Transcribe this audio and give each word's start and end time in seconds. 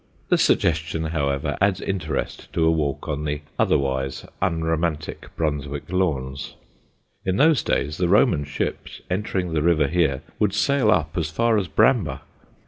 The 0.29 0.37
suggestion, 0.39 1.03
however, 1.03 1.59
adds 1.61 1.79
interest 1.79 2.51
to 2.53 2.65
a 2.65 2.71
walk 2.71 3.07
on 3.07 3.23
the 3.23 3.41
otherwise 3.59 4.25
unromantic 4.41 5.27
Brunswick 5.35 5.91
Lawns. 5.91 6.55
In 7.23 7.37
those 7.37 7.61
days 7.61 7.97
the 7.99 8.09
Roman 8.09 8.43
ships, 8.43 9.01
entering 9.11 9.53
the 9.53 9.61
river 9.61 9.85
here, 9.87 10.23
would 10.39 10.55
sail 10.55 10.89
up 10.89 11.15
as 11.19 11.29
far 11.29 11.55
as 11.59 11.67
Bramber. 11.67 12.21